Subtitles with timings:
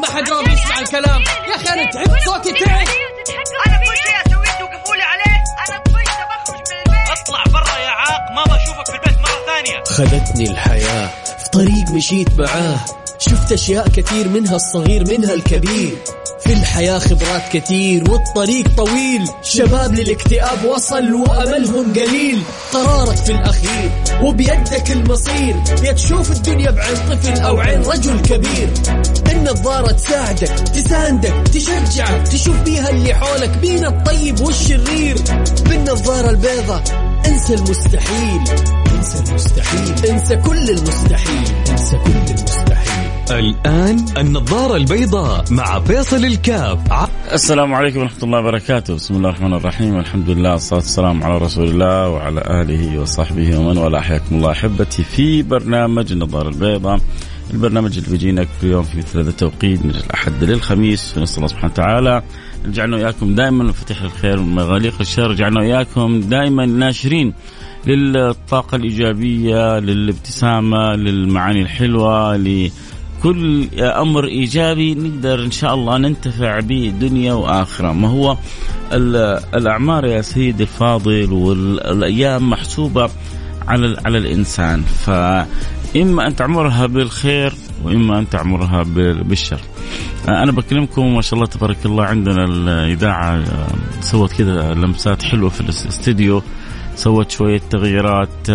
[0.00, 1.20] ما حد راضي يسمع الكلام.
[1.20, 2.86] يا أخي أنا تعبت صوتي تعب
[3.66, 7.20] أنا كل شيء اسويه توقفوا لي عليه أنا طفشت بخرج من البيت.
[7.20, 9.84] أطلع برا يا عاق ما بشوفك في البيت مرة ثانية.
[9.84, 12.76] خذتني الحياة في طريق مشيت معاه.
[13.18, 15.98] شفت أشياء كثير منها الصغير منها الكبير.
[16.50, 19.28] في الحياة خبرات كثير والطريق طويل.
[19.42, 22.42] شباب للاكتئاب وصل وأملهم قليل.
[22.72, 23.90] قرارك في الأخير
[24.22, 25.56] وبيدك المصير.
[25.84, 28.68] يا تشوف الدنيا بعين طفل أو عين رجل كبير.
[29.32, 35.16] النظارة تساعدك تساندك تشجعك تشوف بيها اللي حولك بين الطيب والشرير.
[35.68, 36.82] بالنظارة البيضة
[37.26, 38.40] انسى المستحيل.
[38.96, 40.10] انسى المستحيل.
[40.10, 41.44] انسى كل المستحيل.
[41.70, 42.69] انسى كل المستحيل.
[43.30, 46.78] الآن النظارة البيضاء مع فيصل الكاف.
[47.32, 48.94] السلام عليكم ورحمة الله وبركاته.
[48.94, 49.98] بسم الله الرحمن الرحيم.
[49.98, 54.00] الحمد لله والصلاة والسلام على رسول الله وعلى آله وصحبه ومن والاه.
[54.00, 57.00] حياكم الله أحبتي في برنامج النظارة البيضاء.
[57.50, 61.18] البرنامج اللي بيجينا كل يوم في مثل هذا التوقيت من الأحد للخميس.
[61.18, 62.22] نسأل الله سبحانه وتعالى
[62.64, 65.32] يجعلنا وإياكم دائما مفاتيح الخير ومغاليق الشر.
[65.32, 67.34] يجعلنا وإياكم دائما ناشرين
[67.86, 72.36] للطاقة الإيجابية للابتسامة للمعاني الحلوة
[73.22, 77.92] كل أمر إيجابي نقدر إن شاء الله ننتفع به دنيا وآخرة.
[77.92, 78.36] ما هو
[79.54, 83.10] الأعمار يا سيدي الفاضل والأيام محسوبة
[83.68, 84.82] على على الإنسان.
[84.82, 87.52] فإما أن تعمرها بالخير
[87.84, 88.82] وإما أن تعمرها
[89.22, 89.60] بالشر.
[90.28, 93.44] أنا بكلمكم ما شاء الله تبارك الله عندنا الإذاعة
[94.00, 96.42] سوت كذا لمسات حلوة في الاستديو
[96.96, 98.50] سوت شوية تغييرات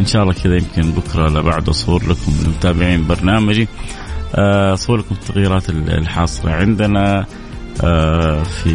[0.00, 3.68] إن شاء الله كذا يمكن بكرة لا بعد اصور لكم المتابعين برنامجي.
[4.34, 7.26] آه، اصور لكم التغييرات الحاصلة عندنا
[7.84, 8.74] آه، في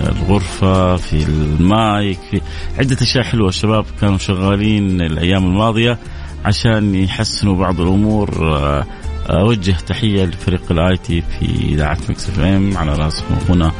[0.00, 2.40] الغرفة في المايك في
[2.78, 3.48] عدة أشياء حلوة.
[3.48, 5.98] الشباب كانوا شغالين الأيام الماضية
[6.44, 8.56] عشان يحسنوا بعض الأمور.
[8.56, 8.86] آه،
[9.30, 12.76] أوجه تحية لفريق ال IT في إذاعة Mix FM.
[12.76, 13.72] على راسهم أخونا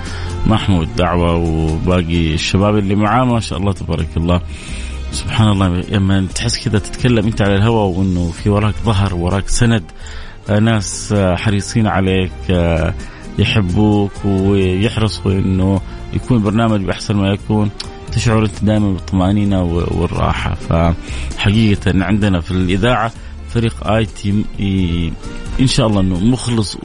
[0.46, 4.40] محمود دعوة وباقي الشباب اللي معاه ما شاء الله تبارك الله.
[5.12, 9.82] سبحان الله لما تحس كذا تتكلم أنت على الهواء وإنه في وراك ظهر وراك سند
[10.50, 12.94] آه، ناس آه، حريصين عليك آه،
[13.38, 15.80] يحبوك ويحرصوا إنه
[16.12, 17.70] يكون برنامج بأحسن ما يكون.
[18.12, 20.54] تشعر أنت دائما بالطمأنينة والراحة.
[20.54, 23.12] فحقيقة عندنا في الإذاعة
[23.48, 24.44] فريق آي تي
[25.60, 26.78] إن شاء الله إنه مخلص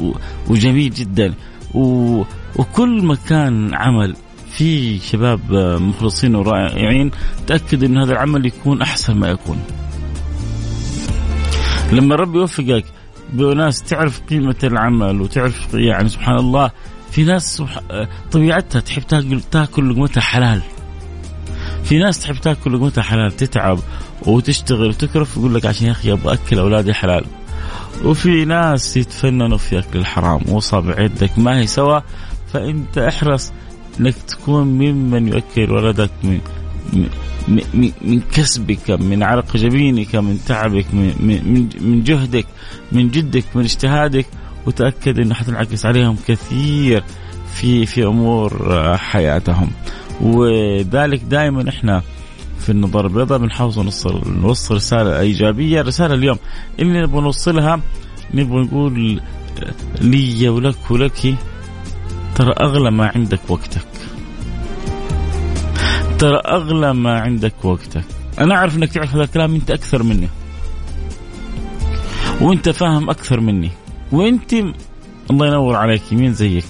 [0.48, 1.34] وجميل جدا.
[1.74, 4.16] وكل مكان عمل
[4.58, 7.12] في شباب مخلصين ورائعين
[7.48, 9.64] تأكد أن هذا العمل يكون أحسن ما يكون.
[11.92, 12.86] لما ربي يوفقك
[13.34, 16.72] بناس تعرف قيمة العمل وتعرف يعني سبحان الله
[17.12, 17.64] في ناس
[18.32, 20.62] طبيعتها تحب تاكل تاكل لقمتها حلال.
[21.84, 23.80] في ناس تحب تاكل لقمتها حلال تتعب
[24.26, 27.26] وتشتغل وتكرف يقول لك عشان يا أخي أبغى أكل أولادي حلال.
[28.04, 32.00] وفي ناس يتفننوا في أكل الحرام وأصابع يدك ما هي سوا
[32.54, 33.52] فأنت احرص
[34.00, 36.40] انك تكون ممن يؤكل ولدك من
[37.48, 42.46] من, من كسبك من عرق جبينك من تعبك من, من, من جهدك
[42.92, 44.26] من جدك من اجتهادك.
[44.68, 47.04] وتأكد إنه حتنعكس عليهم كثير
[47.56, 49.72] في في أمور حياتهم.
[50.22, 52.02] وذلك دائما إحنا
[52.60, 55.82] في النظاره البيضاء بنحاول نوصل نوصل رسالة إيجابية.
[55.82, 56.38] رسالة اليوم
[56.80, 57.80] اللي نبغى نوصلها
[58.34, 59.22] نبغى نقول
[60.02, 61.36] لي ولك ولك
[62.36, 63.88] ترى أغلى ما عندك وقتك.
[66.20, 68.06] ترى أغلى ما عندك وقتك.
[68.40, 70.30] أنا أعرف أنك تعرف هذا الكلام أنت أكثر مني.
[72.42, 73.72] وأنت فاهم أكثر مني.
[74.12, 74.54] وأنت
[75.32, 76.66] الله ينور عليك مين زيك.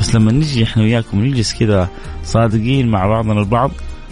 [0.00, 1.88] بس لما نجي إحنا وياكم نجلس كذا
[2.24, 3.70] صادقين مع بعضنا البعض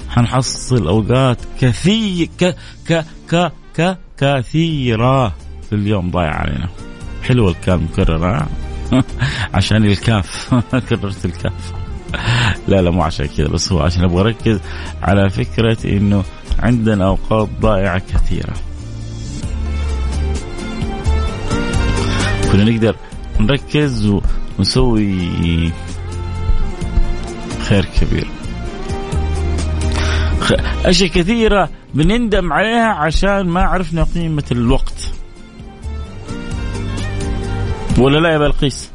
[0.09, 2.57] حنحصل أوقات كثير ك
[2.89, 5.29] ك ك ك كثيرة
[5.69, 6.69] في اليوم ضايع علينا.
[7.23, 8.47] حلوة الكلام مكرر
[9.55, 10.55] عشان الكاف.
[10.89, 11.73] كررت الكاف.
[12.69, 14.61] لا لا مو عشان كذا بس هو عشان أبغى أركز
[15.03, 16.25] على فكرة إنه
[16.59, 18.55] عندنا أوقات ضائعة كثيرة.
[22.53, 22.97] كنا نقدر
[23.41, 24.13] نركز
[24.59, 25.73] ونسوي
[27.69, 28.27] خير كبير.
[30.85, 35.00] أشياء كثيرة بنندم عليها عشان ما عرفنا قيمة الوقت.
[38.01, 38.91] ولا لا يا بلقيس؟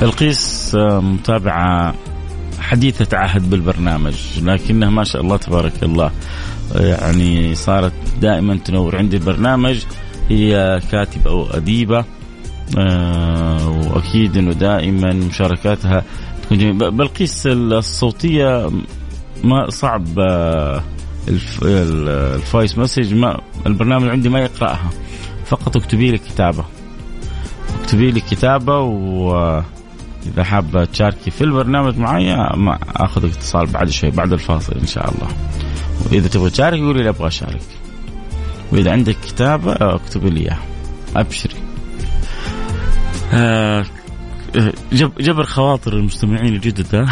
[0.00, 1.94] بلقيس آه، متابعة
[2.60, 6.10] حديثة عهد بالبرنامج لكنها ما شاء الله تبارك الله
[6.74, 8.96] يعني صارت دائما تنور.
[8.96, 9.82] عندي البرنامج
[10.28, 12.04] هي كاتبة أو أديبة
[12.78, 16.04] آه، وأكيد أنه دائما مشاركاتها
[16.42, 16.88] تكون جميلة.
[16.88, 18.70] بلقيس الصوتية
[19.44, 20.82] ما صعب آه،
[21.28, 24.90] ال voice message ما البرنامج عندي ما يقرأها.
[25.46, 26.64] فقط اكتبي لي كتابة.
[27.80, 29.62] اكتبي لي كتابة و
[30.26, 35.14] إذا حابه تشاركي في البرنامج معي ما آخذ اتصال بعد شوي بعد الفاصل إن شاء
[35.14, 35.28] الله.
[36.04, 37.62] وإذا تبغى تشارك قولي لي أبغى أشارك.
[38.72, 40.62] وإذا عندك كتابة اكتبي لي إياها.
[41.16, 41.54] أبشري.
[43.32, 43.84] آه
[45.20, 46.94] جبر خواطر المستمعين الجدد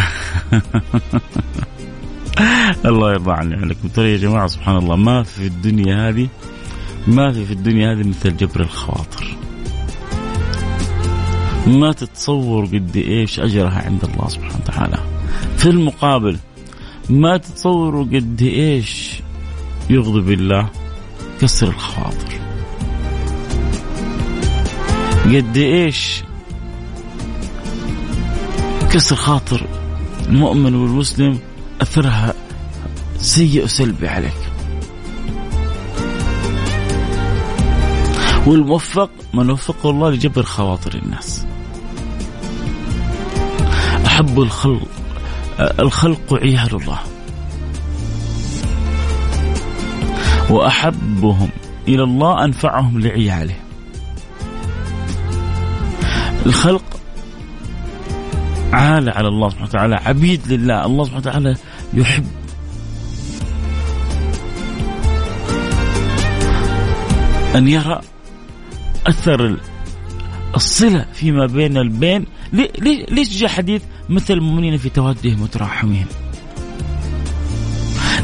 [2.87, 4.97] الله يرضى عني عنكم ترى يا جماعة سبحان الله.
[4.97, 6.29] ما في الدنيا هذه
[7.07, 9.37] ما في في الدنيا هذه مثل جبر الخواطر.
[11.67, 14.99] ما تتصور قد إيش أجرها عند الله سبحانه وتعالى.
[15.57, 16.39] في المقابل
[17.11, 19.21] ما تتصوروا قد إيش
[19.91, 20.71] يغضب الله
[21.41, 22.41] كسر الخواطر.
[25.25, 26.23] قد إيش
[28.93, 29.67] كسر خاطر
[30.29, 31.39] المؤمن والمسلم
[31.81, 32.35] أثرها
[33.19, 34.54] سيء وسلبي عليك.
[38.47, 41.47] والموفق من وفقه الله لجبر خواطر الناس.
[44.07, 44.89] أحب الخلق
[45.61, 46.99] الخلق عيال الله.
[50.51, 51.49] وأحبهم
[51.89, 53.55] إلى الله أنفعهم لعياله.
[56.47, 57.01] الخلق
[58.73, 60.87] عالة على الله سبحانه وتعالى عبيد لله.
[60.87, 61.57] الله سبحانه وتعالى
[61.95, 62.27] يحب.
[67.55, 68.01] أن يرى
[69.07, 69.57] أثر
[70.57, 72.27] الصلة فيما بين البين.
[73.11, 76.07] ليش جاء حديث مثل المؤمنين في تودهم وتراحمهم؟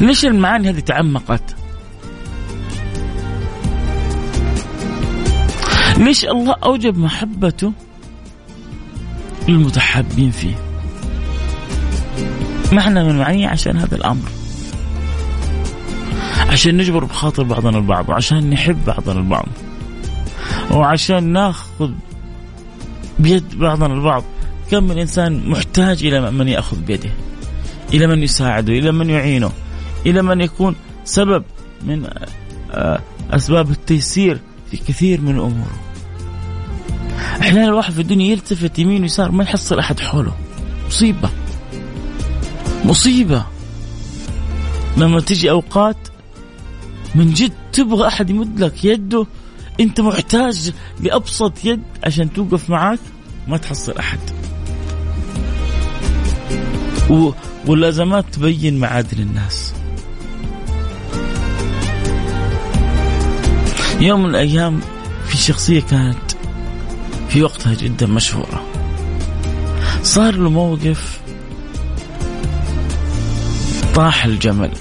[0.01, 1.55] ليش المعاني هذه تعمقت؟
[5.97, 7.73] ليش الله أوجب محبته
[9.47, 10.55] للمتحابين فيه؟
[12.71, 14.29] معنى من معانيه عشان هذا الأمر.
[16.49, 19.47] عشان نجبر بخاطر بعضنا البعض وعشان نحب بعضنا البعض.
[20.73, 21.91] وعشان ناخذ
[23.19, 24.23] بيد بعضنا البعض
[24.71, 27.09] كم من إنسان محتاج إلى من يأخذ بيده؟
[27.93, 29.51] إلى من يساعده؟ إلى من يعينه؟
[30.05, 31.43] إلى من يكون سبب
[31.83, 32.07] من
[32.71, 33.01] آه،
[33.31, 34.39] أسباب التيسير
[34.71, 35.79] في كثير من اموره
[37.41, 40.33] أحيانا الواحد في الدنيا يلتفت يمين ويسار ما يحصل أحد حوله.
[40.87, 41.29] مصيبة.
[42.85, 43.45] مصيبة.
[44.97, 45.97] لما تجي أوقات
[47.15, 49.25] من جد تبغى أحد يمد لك يده
[49.79, 52.99] انت محتاج لابسط يد عشان توقف معك
[53.47, 54.19] ما تحصل أحد.
[57.09, 57.31] و...
[57.67, 59.73] والأزمات تبين معادن الناس.
[63.99, 64.79] يوم من الأيام
[65.27, 66.31] في شخصية كانت
[67.29, 68.65] في وقتها جدا مشهورة.
[70.03, 71.19] صار له موقف
[73.95, 74.71] طاح الجمل.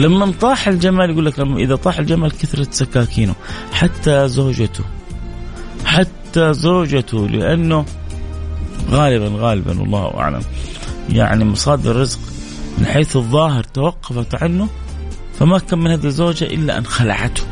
[0.00, 3.34] لما طاح الجمل يقول لك لما إذا طاح الجمل كثرت سكاكينه.
[3.72, 4.84] حتى زوجته.
[5.84, 7.84] حتى زوجته لأنه
[8.90, 10.42] غالبا غالبا والله أعلم.
[11.08, 12.18] يعني مصادر الرزق
[12.78, 14.68] من حيث الظاهر توقفت عنه
[15.38, 17.42] فما كان من هذه الزوجة إلا أن خلعته.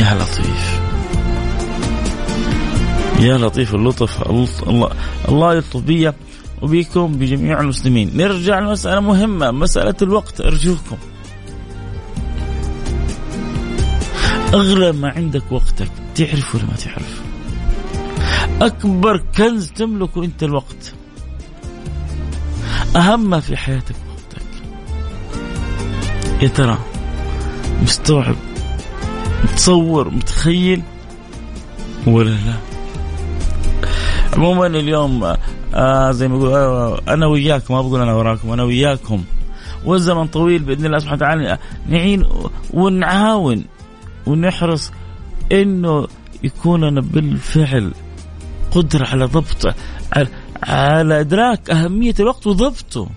[0.00, 0.80] يا لطيف.
[3.20, 4.22] يا لطيف اللطف.
[4.68, 4.90] الله
[5.28, 6.12] الله يلطف بي
[6.66, 8.10] وبكم بجميع المسلمين.
[8.16, 10.40] نرجع لمسألة مهمة مسألة الوقت.
[10.40, 10.96] أرجوكم.
[14.54, 15.90] أغلى ما عندك وقتك.
[16.14, 17.22] تعرف ولا ما تعرف؟
[18.60, 20.94] أكبر كنز تملكه أنت الوقت.
[22.96, 24.46] أهم ما في حياتك وقتك.
[26.42, 26.78] يا ترى
[27.82, 28.36] مستوعب
[29.44, 30.82] متصور متخيل؟
[32.06, 32.75] ولا لا؟
[34.36, 35.34] عموما اليوم
[35.74, 39.24] آه زي ما يقول آه أنا وياكم ما بقول أنا وراكم أنا وياكم.
[39.84, 42.26] والزمن طويل بإذن الله سبحانه وتعالى نعين
[42.74, 43.64] ونعاون
[44.26, 44.92] ونحرص
[45.52, 46.06] إنه
[46.42, 47.92] يكون لنا بالفعل
[48.70, 49.74] قدرة على ضبط
[50.12, 50.28] على,
[50.62, 53.08] على إدراك أهمية الوقت وضبطه.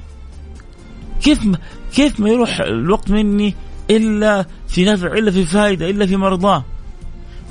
[1.21, 1.57] كيف ما
[1.93, 3.55] كيف ما يروح الوقت مني
[3.89, 6.63] إلا في نفع إلا في فائده إلا في مرضاه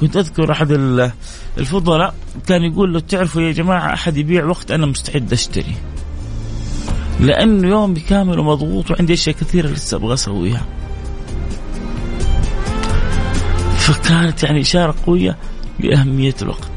[0.00, 0.72] كنت أذكر أحد
[1.58, 2.14] الفضلاء
[2.46, 5.74] كان يقول لو تعرفوا يا جماعة أحد يبيع وقت أنا مستعد أشتري.
[7.20, 10.66] لأنه يومي كامل ومضغوط وعندي أشياء كثيرة لسه أبغى أسويها.
[13.78, 15.36] فكانت يعني إشارة قوية
[15.80, 16.68] لأهمية الوقت.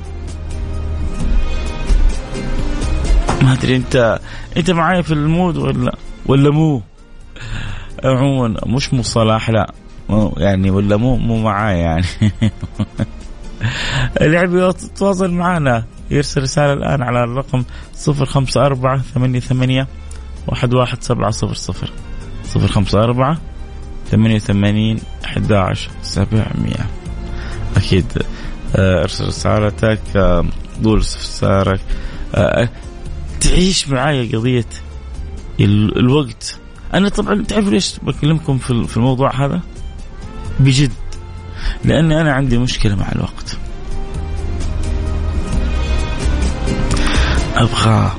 [3.42, 4.20] ما أدري انت
[4.58, 6.82] أنت معايا في المود ولا ولا مو؟
[8.04, 9.74] عموما مش مصطلح لا.
[10.38, 12.06] يعني ولا مو مو معايا يعني.
[14.22, 17.64] اللي يحب يتواصل معنا يرسل رسالة الآن على الرقم
[17.96, 19.88] صفر خمسة أربعة ثمانية ثمانية
[20.48, 21.92] واحد واحد سبعة صفر صفر.
[22.44, 23.38] صفر خمسة أربعة
[24.12, 26.46] 88 11 700
[27.78, 28.06] أكيد.
[28.76, 30.46] آه، ارسل رسالتك آه،
[30.84, 31.80] قول استفسارك
[32.36, 32.70] آه،
[33.42, 34.66] تعيش معايا قضية
[35.60, 36.60] الوقت.
[36.94, 39.62] أنا طبعا تعرفوا ليش بكلمكم في الموضوع هذا؟
[40.60, 40.92] بجد.
[41.86, 43.58] لأني أنا عندي مشكلة مع الوقت.
[47.56, 48.12] أبغى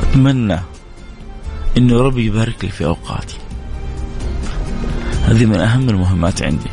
[0.00, 0.58] أتمنى
[1.78, 3.36] إنه ربي يبارك لي في أوقاتي.
[5.26, 6.70] هذه من أهم المهمات عندي.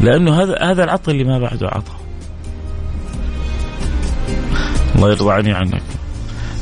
[0.00, 1.98] لأنه هذا هذا العطاء اللي ما بعده عطاء
[4.96, 5.82] الله يرضى عني عنك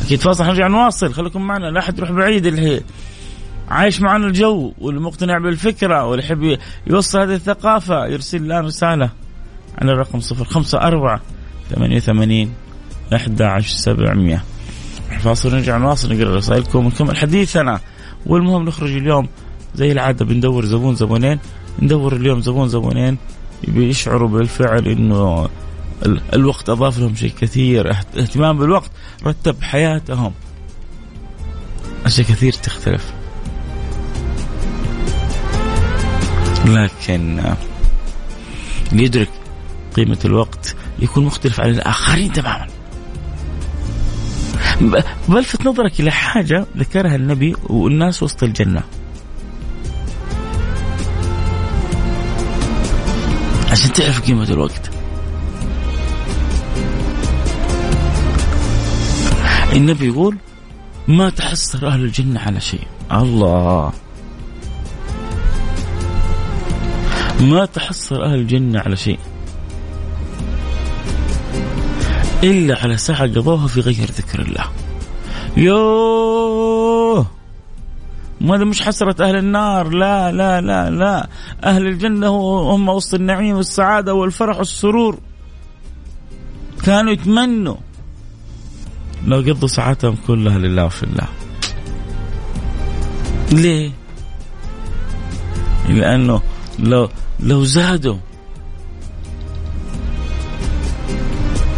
[0.05, 1.15] أكيد فاصل حنرجع نواصل.
[1.15, 2.83] خليكم معنا لا أحد يروح بعيد اللي
[3.69, 9.11] عايش معنا الجو والمقتنع بالفكرة واللي يحب يوصل هذه الثقافة يرسل لنا رسالة
[9.79, 11.21] على الرقم صفر خمسة أربعة
[11.71, 12.53] ثمانية وثمانين
[13.15, 14.45] أحد عشر سبعمية.
[15.21, 17.81] فاصل نرجع نواصل نقرأ رسائلكم ونكمل حديثنا.
[18.27, 19.29] والمهم نخرج اليوم
[19.75, 21.39] زي العادة بندور زبون زبونين
[21.83, 23.19] ندور اليوم زبون زبونين
[23.69, 25.49] بيشعروا بالفعل إنه
[26.35, 28.91] الوقت أضاف لهم شيء كثير اهتمام بالوقت
[29.27, 30.33] رتب حياتهم.
[32.07, 33.13] أشياء كثير تختلف.
[36.67, 37.55] لكن
[38.93, 39.31] اللي يدرك
[39.97, 42.67] قيمة الوقت يكون مختلف عن الآخرين تماما.
[45.29, 48.83] بلفت نظرك إلى حاجة ذكرها النبي والناس وسط الجنة.
[53.71, 54.91] عشان تعرف قيمة الوقت.
[59.73, 60.37] النبي يقول
[61.09, 62.87] ما تحسر أهل الجنة على شيء.
[63.13, 63.93] الله!
[67.41, 69.19] ما تحسر أهل الجنة على شيء.
[72.45, 74.65] إلا على ساعة قضوها في غير ذكر الله.
[75.57, 77.27] يوه!
[78.43, 79.89] هذا مش حسرة أهل النار.
[79.89, 81.29] لا لا لا لا.
[81.65, 82.29] أهل الجنة
[82.75, 85.19] هم وسط النعيم والسعادة والفرح والسرور.
[86.85, 87.77] كانوا يتمنوا.
[89.27, 91.29] لو قضوا ساعاتهم كلها لله وفي الله.
[93.53, 93.91] ليه؟
[95.89, 96.43] لأنه
[96.79, 97.09] لو
[97.41, 98.17] لو زادوا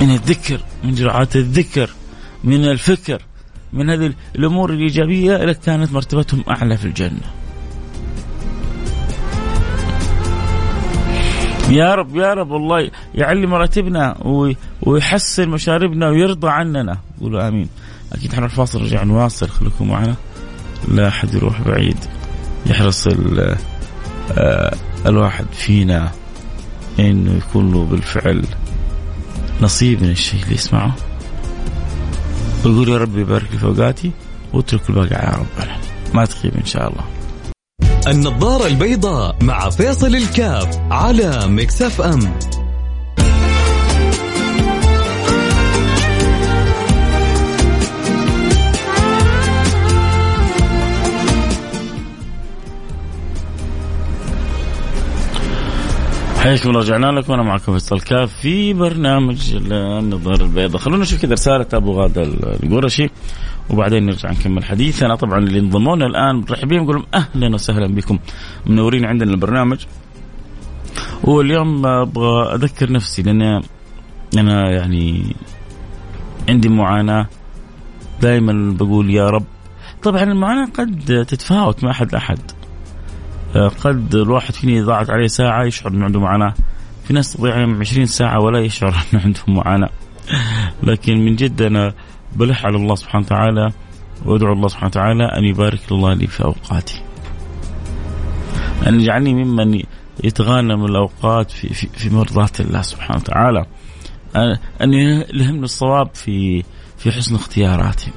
[0.01, 1.91] من الذكر من جرعات الذكر
[2.45, 3.23] من الفكر
[3.73, 7.39] من هذه الأمور الإيجابية لكانت مرتبتهم أعلى في الجنة.
[11.71, 14.17] يا رب يا رب الله يعلي مراتبنا
[14.83, 16.99] ويحسن مشاربنا ويرضى عننا.
[17.21, 17.69] قولوا آمين.
[18.13, 19.49] أكيد إحنا الفاصل رجع نواصل.
[19.49, 20.15] خليكم معنا.
[20.89, 21.97] لا أحد يروح بعيد.
[22.67, 23.09] يحرص
[24.33, 24.75] آه،
[25.07, 26.13] الواحد فينا
[26.99, 28.45] إنه يكون له بالفعل
[29.61, 30.97] نصيب من الشيء اللي يسمعه.
[32.65, 34.11] ويقول يا رب يبارك لي في اوقاتي
[34.53, 35.77] واترك الباقي على ربنا.
[36.15, 37.05] ما تخيب إن شاء الله.
[38.09, 42.39] النظارة البيضاء مع فيصل الكاف على مكسف أم.
[56.49, 57.33] حياكم الله رجعنا لكم.
[57.33, 60.83] وأنا معكم فيصل كاف في برنامج النظاره البيضاء.
[60.83, 62.23] خلونا نشوف كذا رسالة أبو غادة
[62.63, 63.11] القرشي
[63.71, 65.15] وبعدين نرجع نكمل حديثنا.
[65.17, 68.19] طبعا اللي انضمونا الآن مرحبين بهم نقول أهلا وسهلا بكم.
[68.67, 69.79] منورين عندنا البرنامج.
[71.25, 73.63] واليوم أبغى أذكر نفسي لأن
[74.39, 75.37] أنا يعني
[76.49, 77.27] عندي معاناة.
[78.23, 79.45] دائما بقول يا رب.
[80.03, 82.39] طبعا المعاناة قد تتفاوت مع أحد لأحد.
[83.55, 86.55] قد الواحد فيني ضاعت عليه ساعة يشعر أنه عنده معاناة.
[87.05, 89.91] في ناس تضيع عليهم 20 ساعة ولا يشعر أنه عندهم معاناة.
[90.83, 91.95] لكن من جد أنا
[92.37, 93.73] بلح على الله سبحانه وتعالى
[94.25, 97.03] وأدعو الله سبحانه وتعالى أن يبارك الله لي في أوقاتي.
[98.87, 99.83] أن يجعلني ممن
[100.25, 103.67] يتغانم الأوقات في, في, في مرضاة الله سبحانه وتعالى.
[104.83, 106.65] أن يلهمني الصواب في
[106.99, 108.11] في حسن اختياراتي.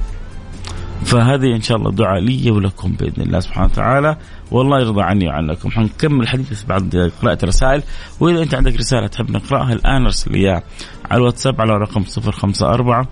[1.05, 4.17] فهذه إن شاء الله دعاء لي ولكم بإذن الله سبحانه وتعالى.
[4.51, 5.71] والله يرضى عني وعنكم.
[5.71, 7.83] حنكمل الحديث بعد قراءة رسائل
[8.19, 10.63] وإذا أنت عندك رسالة تحب نقرأها الآن أرسل اياها
[11.11, 13.05] على الواتساب على رقم 054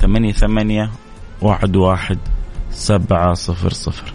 [0.00, 0.90] ثمانية ثمانية
[1.42, 2.18] واحد واحد
[2.70, 4.12] سبعة صفر صفر.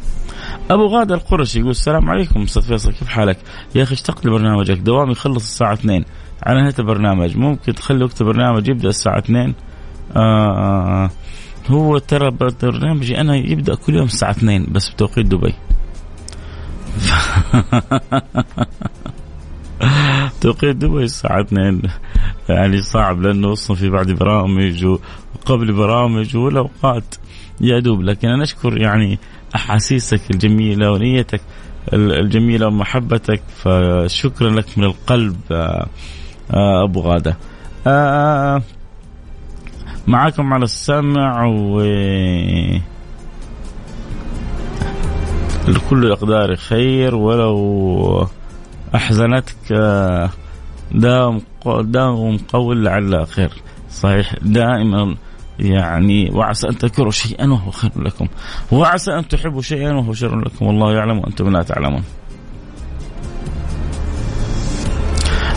[0.71, 3.37] أبو غادة القرشي يقول السلام عليكم أستاذ فيصل كيف حالك؟
[3.75, 4.77] يا أخي اشتقت لبرنامجك.
[4.77, 6.05] دوامي يخلص الساعة 2
[6.43, 7.37] على نهاية البرنامج.
[7.37, 9.53] ممكن تخلي وقت البرنامج يبدأ الساعة 2
[10.15, 11.09] آه, آه, آه.
[11.67, 12.31] هو ترى
[12.61, 15.53] برنامجي أنا يبدأ كل يوم الساعة 2 بس بتوقيت دبي.
[20.41, 21.81] توقيت دبي الساعة 2
[22.49, 27.15] يعني صعب لأنه أصلا في بعد برامج وقبل برامج والأوقات
[27.61, 29.19] يا دوب لكن أنا أشكر يعني
[29.55, 31.41] أحاسيسك الجميلة ونيتك
[31.93, 35.87] الجميلة ومحبتك فشكرا لك من القلب آه،
[36.51, 37.37] آه، أبو غادة.
[37.87, 38.61] آه،
[40.07, 41.81] معاكم على السمع و
[45.67, 48.27] لكل الأقدار خير ولو
[48.95, 49.71] أحزنتك
[50.91, 51.41] داوم
[51.81, 53.51] داوم قول لعل خير.
[53.89, 55.15] صحيح دائما
[55.59, 58.27] يعني وعسى أن تكرهوا شيئا وهو خير لكم.
[58.71, 60.65] وعسى أن تحبوا شيئا وهو شر لكم.
[60.65, 62.03] والله يعلم وأنتم لا تعلمون.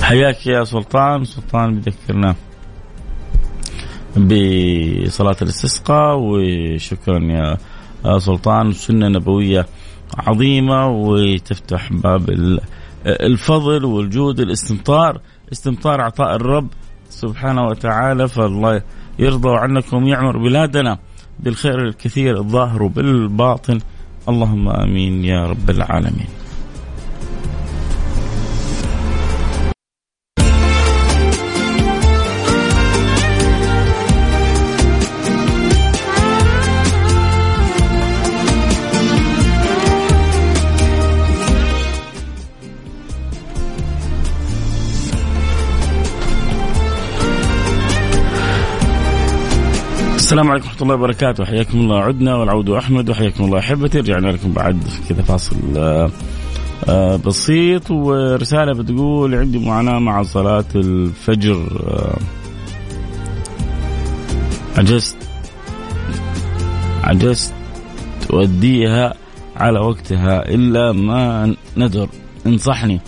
[0.03, 1.25] حياك يا سلطان.
[1.25, 2.35] سلطان بذكرنا
[4.17, 7.19] بصلاة الاستسقاء وشكرا
[8.05, 8.73] يا سلطان.
[8.73, 9.67] سنة نبوية
[10.19, 12.31] عظيمة وتفتح باب
[13.07, 15.21] الفضل والجود الاستمطار
[15.53, 16.69] استمطار عطاء الرب
[17.09, 18.83] سبحانه وتعالى فالله
[19.19, 20.99] يرضى عنكم يعمر بلادنا
[21.41, 23.79] بالخير الكثير الظاهر بالباطن.
[24.29, 26.40] اللهم آمين يا رب العالمين.
[50.41, 51.45] السلام عليكم ورحمة الله وبركاته.
[51.45, 54.79] حياكم الله عدنا والعود أحمد وحياكم الله أحبتي رجعنا لكم بعد
[55.09, 56.11] كذا فاصل آه،
[56.89, 57.91] آه، بسيط.
[57.91, 61.57] ورسالة بتقول عندي معاناة مع صلاة الفجر
[61.87, 62.19] آه،
[64.79, 65.17] عجزت
[67.03, 67.55] عجزت
[68.29, 69.15] تؤديها
[69.57, 72.09] على وقتها إلا ما ندر
[72.47, 73.01] انصحني.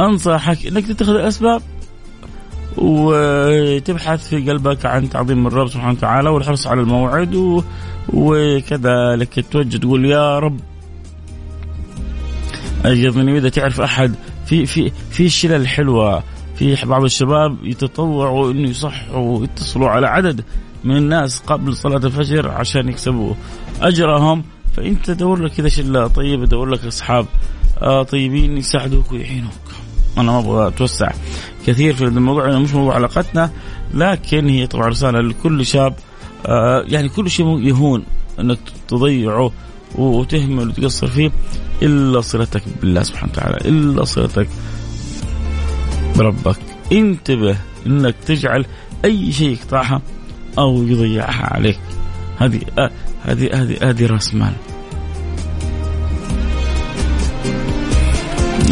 [0.00, 1.62] أنصحك أنك تتخذ الأسباب
[2.76, 7.62] وتبحث في قلبك عن تعظيم الرب سبحانه وتعالى والحرص على الموعد.
[8.08, 10.60] وكذلك توجه تقول يا رب.
[12.86, 14.14] أيضا إذا تعرف أحد
[14.46, 16.22] في في في شلل حلوة.
[16.56, 20.44] في بعض الشباب يتطوعوا إنه يصحوا ويتصلوا على عدد
[20.84, 23.34] من الناس قبل صلاة الفجر عشان يكسبوا
[23.80, 24.44] أجرهم.
[24.76, 27.26] فانت دور لك كذا شلة طيبة دور لك أصحاب
[27.82, 29.52] آه طيبين يساعدوك ويعينوك
[30.18, 31.12] أنا ما أبغى أتوسع.
[31.66, 33.50] كثير في الموضوع مش موضوع علاقتنا
[33.94, 35.94] لكن هي طبعا رسالة لكل شاب
[36.46, 38.04] آه يعني كل شيء يهون
[38.40, 39.52] إنك تضيعه
[39.94, 41.30] وتهمل وتقصر فيه
[41.82, 44.48] إلا صلتك بالله سبحانه وتعالى إلا صلتك
[46.16, 46.56] بربك.
[46.92, 48.66] انتبه إنك تجعل
[49.04, 50.02] أي شيء يقطعها
[50.58, 51.80] أو يضيعها عليك.
[52.38, 52.90] هذه آه
[53.22, 54.52] هذه هذه هذه رأس مال.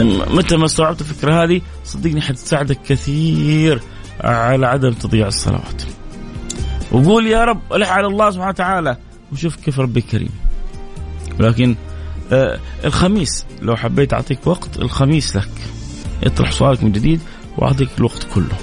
[0.04, 3.80] متى ما استوعبت الفكرة هذه صدقني حتساعدك كثير
[4.20, 5.82] على عدم تضييع الصلوات.
[6.92, 8.96] وقول يا رب ألح على الله سبحانه وتعالى
[9.32, 10.30] وشوف كيف ربي كريم.
[11.40, 11.76] لكن
[12.32, 15.50] آه الخميس لو حبيت أعطيك وقت الخميس لك.
[16.24, 17.20] اطرح سؤالك من جديد
[17.58, 18.56] وأعطيك الوقت كله.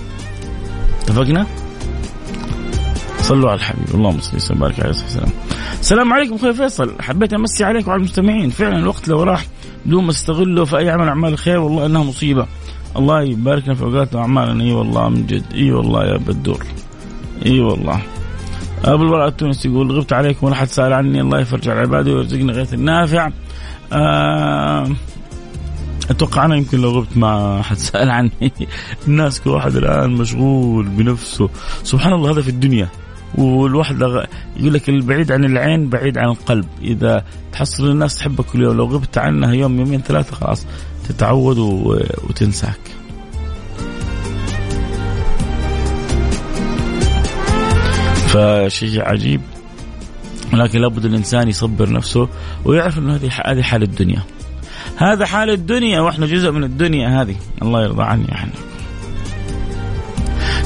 [1.02, 1.48] اتفقنا؟
[3.22, 3.96] صلوا على الحبيب.
[3.96, 5.30] اللهم صل وسلم وبارك عليه والسلام.
[5.80, 7.02] السلام عليكم أخوي فيصل.
[7.02, 8.50] حبيت أمسي عليك وعلى المستمعين.
[8.50, 9.46] فعلا الوقت لو راح
[9.86, 12.48] بدون ما استغله في أي عمل أعمال الخير والله إنها مصيبة.
[12.98, 15.54] الله يبارك لنا في اوقاتنا واعمالنا إي والله من جد.
[15.54, 16.66] إي والله يا بدور
[17.46, 18.02] إي والله.
[18.86, 21.22] أبو الوراء التونسي يقول غبت عليكم ولا حد سأل عني.
[21.22, 23.30] الله يفرج على عباده ويرزقني غيث النافع.
[23.94, 24.88] آه
[26.10, 28.32] أتوقع أنا يمكن لو غبت ما حد سأل عني.
[29.08, 31.50] الناس كل واحد الآن مشغول بنفسه.
[31.84, 32.90] سبحان الله هذا في الدنيا.
[33.36, 34.02] والواحد
[34.58, 36.66] يقول لك البعيد عن العين بعيد عن القلب.
[36.82, 40.66] إذا تحصل الناس تحبك كل يوم لو غبت عنها يوم يومين ثلاثة خلاص
[41.10, 41.58] تتعود
[42.30, 42.80] وتنساك.
[48.28, 49.42] فشيء عجيب.
[50.54, 52.30] ولكن لابد الإنسان يصبر نفسه
[52.66, 54.22] ويعرف إنه هذه هذه حال الدنيا.
[54.98, 58.52] هذا حال الدنيا وإحنا جزء من الدنيا هذه، الله يرضى عني إحنا.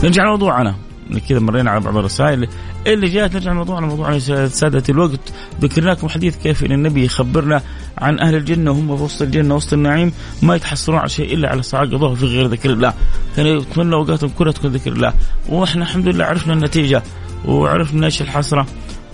[0.03, 0.75] نرجع لموضوعنا.
[1.19, 2.47] كذا مرينا على بعض الرسائل
[2.87, 3.33] اللي جاءت.
[3.33, 5.19] نرجع لموضوعنا موضوع سادة الوقت.
[5.61, 7.61] ذكرناكم حديث كيف إن النبي يخبرنا
[7.97, 10.13] عن أهل الجنة وهم في وسط الجنة وسط النعيم.
[10.41, 12.93] ما يتحصلون على شيء إلا على ساعه قضوها في غير ذكر الله.
[13.35, 15.13] كانوا يتمنى أوقاتهم كلها تكون ذكر الله.
[15.49, 17.03] وإحنا الحمد لله عرفنا النتيجة
[17.45, 18.65] وعرفنا إيش الحسرة.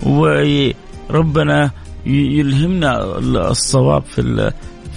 [0.02, 1.70] وربنا
[2.06, 3.18] يلهمنا
[3.50, 4.52] الصواب في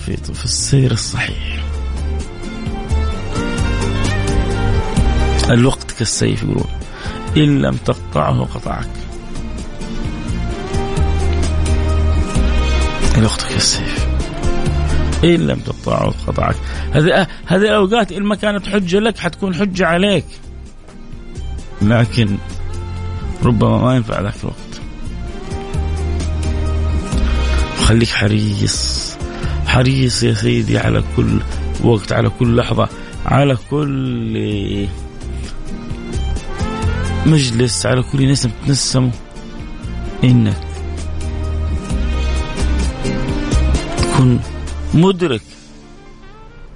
[0.06, 1.66] في في السير الصحيح.
[5.50, 6.81] الوقت كالسيف يقولون.
[7.38, 8.90] إن لم تقطعه قطعك.
[13.18, 14.08] الوقت كالسيف
[15.24, 16.56] إن لم تقطعه قطعك.
[16.94, 20.26] هذه هذه الأوقات إن ما كانت حجة لك حتكون حجة عليك.
[21.82, 22.38] لكن
[23.44, 24.82] ربما ما ينفع ذاك الوقت.
[27.86, 29.12] خليك حريص.
[29.68, 31.40] حريص يا سيدي على كل
[31.84, 32.90] وقت على كل لحظة
[33.26, 34.88] على كل
[37.26, 39.12] مجلس على كل نسم تنسمه
[40.24, 40.58] إنك
[43.98, 44.40] تكون
[44.94, 45.42] مدرك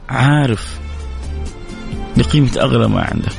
[0.09, 0.79] عارف
[2.17, 3.35] بقيمة أغلى ما عندك.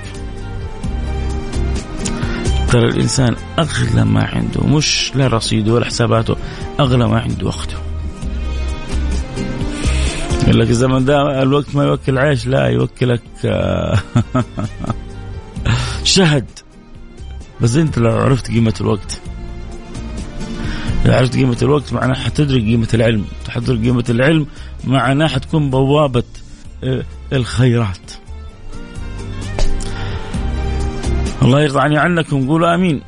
[2.69, 6.37] ترى الإنسان أغلى ما عنده مش لا رصيده ولا حساباته
[6.81, 7.77] أغلى ما عنده وقته.
[10.43, 13.99] يقول لك الزمن ده الوقت ما يوكل عيش لا يوكلك آه،
[16.05, 16.47] شهد.
[17.61, 19.21] بس انت لو عرفت قيمة الوقت.
[21.05, 23.25] لو عرفت قيمة الوقت معناه حتدرك قيمة العلم.
[23.49, 24.47] حتدرك قيمة العلم
[24.85, 26.23] معناه حتكون بوابة
[26.85, 28.13] آه، الخيرات.
[31.43, 33.03] الله يرضى عني عنكم قولوا آمين.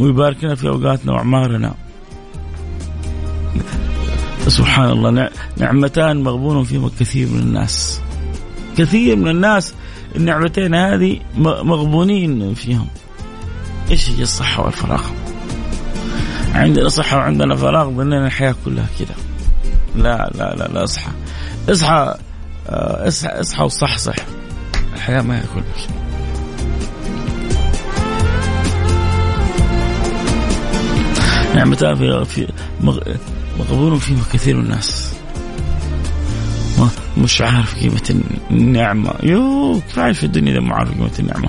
[0.00, 1.74] ويبارك لنا في أوقاتنا وأعمارنا.
[4.48, 8.00] سبحان الله نعمتان مغبون فيهما كثير من الناس.
[8.76, 9.74] كثير من الناس
[10.16, 12.86] النعمتين هذه مغبونين فيهم.
[13.90, 15.02] إيش هي الصحة والفراغ؟
[16.54, 19.14] عندنا صحة وعندنا فراغ ظننا الحياة كلها كذا
[19.96, 21.10] لا لا لا لا اصحى.
[21.68, 22.14] اصحى
[22.68, 24.14] آه، اصحى اصحى وصحصح.
[24.94, 26.06] الحياة ما هي كلها كذا
[31.54, 32.46] نعمتان في في
[33.58, 35.12] مغبون فيها كثير من الناس.
[37.18, 39.12] مش عارف قيمة النعمة.
[39.22, 41.48] يو كيف عايش في الدنيا إذا ما عارف قيمة النعمة.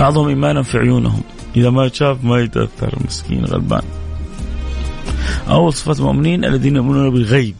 [0.00, 1.22] بعضهم إيمانا في عيونهم.
[1.56, 3.82] إذا ما شاف ما يتأثر مسكين غلبان.
[5.48, 7.54] أول صفات المؤمنين الذين يؤمنون بالغيب.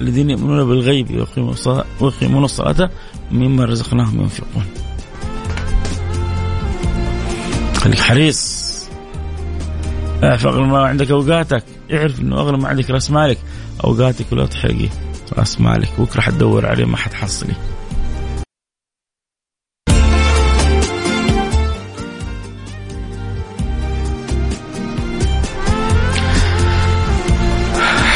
[0.00, 1.10] الذين يؤمنون بالغيب
[2.00, 2.90] ويقيمون الصلاة
[3.32, 4.64] مما رزقناهم ينفقون.
[7.76, 8.66] خليك حريص
[10.24, 11.64] اعرف ما عندك أوقاتك.
[11.92, 13.38] اعرف إنه اغلى ما عندك رأس مالك.
[13.84, 14.88] أوقاتك ولا تحرقي
[15.38, 15.88] رأس مالك.
[15.98, 17.54] بكرة حتدور عليه ما حتحصلي.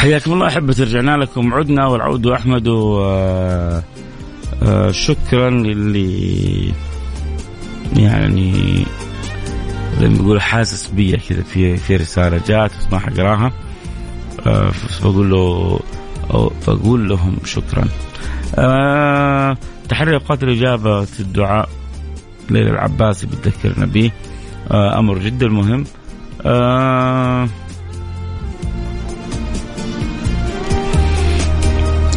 [0.01, 3.09] حياكم الله أحبة رجعنا لكم عدنا والعود أحمد وشكرا
[5.47, 6.73] آه، للي
[7.97, 8.85] يعني
[10.01, 13.53] زي ما بيقول حاسس بيا كذا في في رسالة جات ما حقراها
[14.47, 15.81] آه فبقول له
[16.31, 17.85] أو فاقول لهم شكرا.
[18.55, 19.57] آه
[19.89, 21.69] تحري اوقات الاجابه الدعاء
[22.51, 24.11] ليلى العباسي بتذكرنا به
[24.71, 25.85] آه أمر جدا مهم.
[26.47, 27.49] آه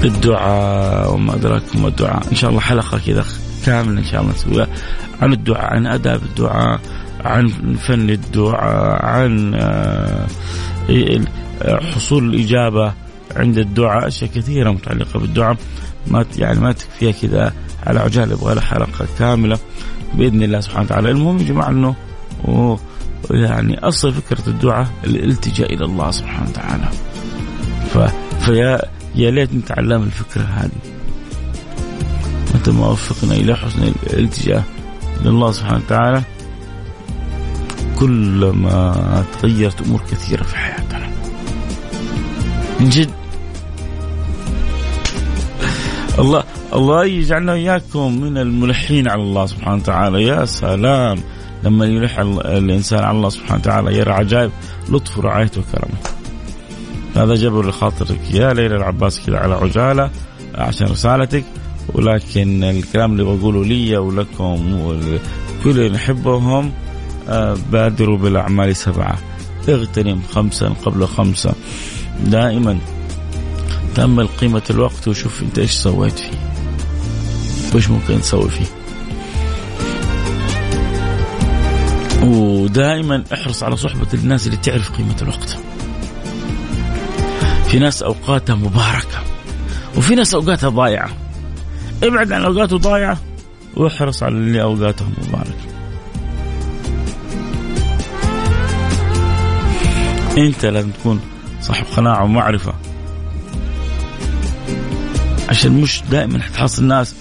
[0.03, 2.27] الدعاء وما ادراكم ما الدعاء.
[2.31, 3.25] إن شاء الله حلقة كذا
[3.65, 4.67] كاملة إن شاء الله نسويها.
[5.21, 6.79] عن الدعاء عن أداب الدعاء
[7.25, 10.27] عن فن الدعاء عن آه،
[11.95, 12.93] حصول الإجابة
[13.35, 14.07] عند الدعاء.
[14.07, 15.57] أشياء كثيرة متعلقة بالدعاء.
[16.07, 17.53] ما يعني ما تكفيها كذا
[17.87, 19.59] على عجال يبغى لها حلقة كاملة
[20.13, 21.11] بإذن الله سبحانه وتعالى.
[21.11, 21.95] المهم يا جماعة أنه
[23.31, 26.89] يعني أصل فكرة الدعاء الالتجاء إلى الله سبحانه وتعالى.
[27.93, 27.97] ف...
[28.45, 28.81] فيا
[29.15, 30.93] يا ليت نتعلم الفكرة هذه.
[32.55, 34.63] متى ما وفقنا إلى حسن الالتجاء
[35.25, 36.21] لله سبحانه وتعالى.
[37.99, 41.07] كلما تغيرت أمور كثيرة في حياتنا.
[42.79, 43.09] من جد.
[46.19, 50.23] الله الله يجعلنا وإياكم من الملحين على الله سبحانه وتعالى.
[50.23, 51.17] يا سلام.
[51.63, 54.51] لما يلح الإنسان على الله سبحانه وتعالى يرى عجائب.
[54.89, 56.12] لطف ورعايته وكرمه.
[57.15, 58.19] هذا جبر لخاطرك.
[58.31, 60.09] يا ليلى العباس كذا على عجالة
[60.55, 61.43] عشان رسالتك
[61.93, 66.71] ولكن الكلام اللي بقوله لي ولكم وكل اللي نحبهم
[67.29, 69.17] آه، بادروا بالأعمال سبعة.
[69.69, 71.53] اغتنم خمسا قبل خمسة.
[72.25, 72.77] دائما
[73.95, 76.37] تأمل قيمة الوقت وشوف أنت إيش سويت فيه.
[77.73, 78.65] وإيش ممكن تسوي فيه.
[82.23, 85.57] ودائما احرص على صحبة الناس اللي تعرف قيمة الوقت.
[87.73, 89.23] في ناس أوقاتها مباركة
[89.97, 91.09] وفي ناس أوقاتها ضايعة.
[92.03, 93.17] ابعد عن أوقاته ضايعة
[93.77, 95.53] واحرص على اللي أوقاتهم مباركة.
[100.37, 101.19] أنت لازم تكون
[101.61, 102.73] صاحب قناعة ومعرفة
[105.49, 107.15] عشان مش دائما حتحصل الناس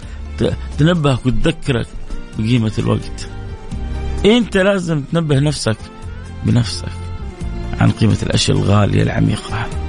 [0.79, 1.87] تنبهك وتذكرك
[2.38, 3.29] بقيمة الوقت.
[4.25, 5.77] أنت لازم تنبه نفسك
[6.45, 6.93] بنفسك
[7.81, 9.82] عن قيمة الأشياء الغالية العميقة.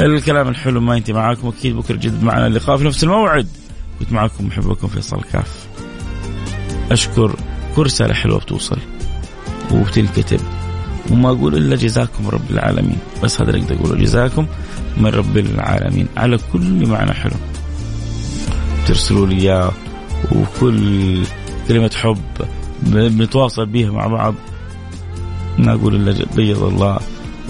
[0.00, 1.48] الكلام الحلو ما ينتهي معاكم.
[1.48, 3.46] أكيد بكرة جد معنا اللقاء في نفس الموعد.
[3.98, 5.66] كنت معكم محبكم فيصل كاف.
[6.90, 7.36] أشكر
[7.76, 8.78] كل رساله حلوة بتوصل.
[9.70, 10.40] وبتنكتب
[11.10, 12.98] وما أقول إلا جزاكم رب العالمين.
[13.22, 14.46] بس هذا اللي أقدر أقوله جزاكم
[14.96, 16.08] من رب العالمين.
[16.16, 17.36] على كل معنى حلو.
[18.86, 19.72] ترسلوا لي إياه.
[20.32, 21.22] وكل
[21.68, 22.22] كلمة حب
[22.82, 24.34] بنتواصل بيها مع بعض.
[25.58, 26.98] ما أقول إلا بيض الله.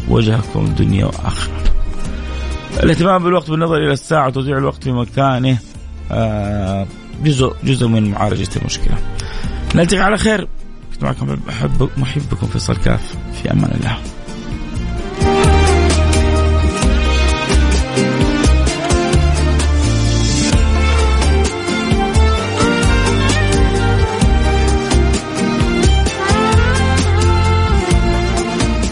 [0.08, 1.61] وجهكم دنيا وآخرة.
[2.82, 5.58] الاهتمام بالوقت بالنظر إلى الساعة وتوزيع الوقت في مكانه
[6.10, 6.86] آه،
[7.24, 8.98] جزء جزء من معالجة المشكلة.
[9.74, 10.48] نلتقي على خير
[10.92, 11.36] كنت معكم
[11.96, 13.96] محبكم فيصل كاف في أمان الله.